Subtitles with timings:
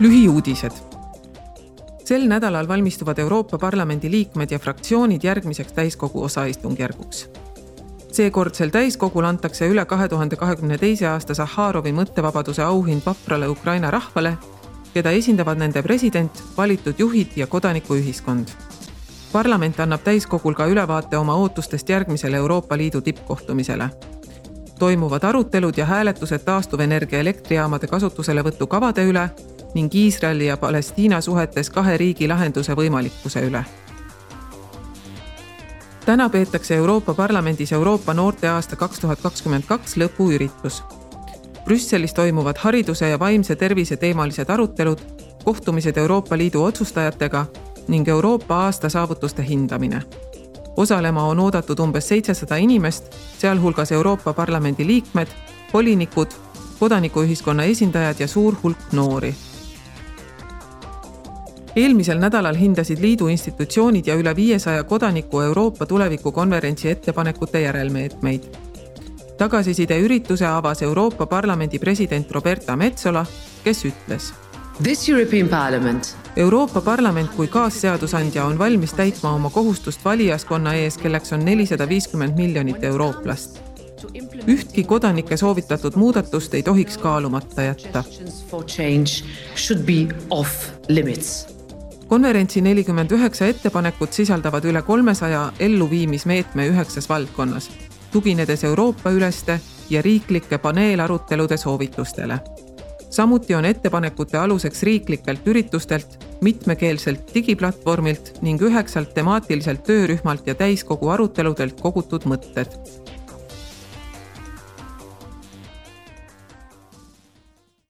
[0.00, 0.72] lühiuudised.
[2.04, 7.30] sel nädalal valmistuvad Euroopa Parlamendi liikmed ja fraktsioonid järgmiseks täiskogu osaistungjärguks.
[8.12, 14.36] seekordsel täiskogul antakse üle kahe tuhande kahekümne teise aasta Sahharovi mõttevabaduse auhind vaprale Ukraina rahvale,
[14.94, 18.48] keda esindavad nende president, valitud juhid ja kodanikuühiskond
[19.32, 23.90] parlament annab täiskogul ka ülevaate oma ootustest järgmisele Euroopa Liidu tippkohtumisele.
[24.78, 29.30] toimuvad arutelud ja hääletused taastuvenergia elektrijaamade kasutuselevõtu kavade üle
[29.74, 33.64] ning Iisraeli ja Palestiina suhetes kahe riigi lahenduse võimalikkuse üle.
[36.06, 40.82] täna peetakse Euroopa Parlamendis Euroopa noorteaasta kaks tuhat kakskümmend kaks lõpuüritus.
[41.64, 45.00] Brüsselis toimuvad hariduse ja vaimse tervise teemalised arutelud,
[45.44, 47.46] kohtumised Euroopa Liidu otsustajatega
[47.88, 50.02] ning Euroopa aasta saavutuste hindamine.
[50.76, 53.04] osalema on oodatud umbes seitsesada inimest,
[53.38, 55.28] sealhulgas Euroopa Parlamendi liikmed,
[55.72, 56.28] volinikud,
[56.78, 59.34] kodanikuühiskonna esindajad ja suur hulk noori
[61.76, 68.42] eelmisel nädalal hindasid liidu institutsioonid ja üle viiesaja kodaniku Euroopa tulevikukonverentsi ettepanekute järelmeetmeid.
[69.38, 73.26] tagasiside ürituse avas Euroopa Parlamendi president Roberta Metsola,
[73.64, 74.32] kes ütles.
[74.82, 81.32] This European Parliament Euroopa Parlament kui kaasseadusandja on valmis täitma oma kohustust valijaskonna ees, kelleks
[81.32, 83.62] on nelisada viiskümmend miljonit eurooplast.
[84.46, 88.04] ühtki kodanike soovitatud muudatust ei tohiks kaalumata jätta.
[92.08, 97.70] Konverentsi nelikümmend üheksa ettepanekut sisaldavad üle kolmesaja elluviimismeetme üheksas valdkonnas,
[98.12, 102.38] tuginedes Euroopa üleste ja riiklike paneelarutelude soovitustele.
[103.10, 111.80] Samuti on ettepanekute aluseks riiklikelt üritustelt, mitmekeelselt digiplatvormilt ning üheksalt temaatiliselt töörühmalt ja täiskogu aruteludelt
[111.80, 112.74] kogutud mõtted